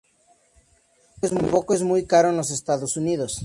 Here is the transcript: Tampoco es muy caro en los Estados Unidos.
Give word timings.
Tampoco 1.21 1.75
es 1.75 1.83
muy 1.83 2.07
caro 2.07 2.29
en 2.29 2.35
los 2.37 2.49
Estados 2.49 2.97
Unidos. 2.97 3.39